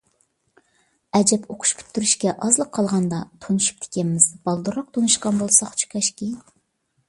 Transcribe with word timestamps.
ئەجەب 1.17 1.43
ئوقۇش 1.53 1.73
پۈتتۈرۈشكە 1.81 2.33
ئازلا 2.47 2.67
قالغاندا 2.79 3.21
تونۇشۇپتىكەنمىز، 3.45 4.27
بالدۇرراق 4.49 4.91
تونۇشقان 4.97 5.41
بولساقچۇ 5.45 5.95
كاشكى! 5.97 6.35